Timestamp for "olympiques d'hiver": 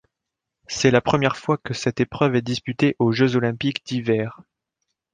3.35-4.41